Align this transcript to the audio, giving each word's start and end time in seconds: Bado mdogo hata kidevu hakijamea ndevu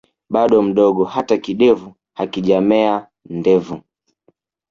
Bado 0.29 0.61
mdogo 0.61 1.03
hata 1.05 1.37
kidevu 1.37 1.93
hakijamea 2.17 3.07
ndevu 3.29 3.81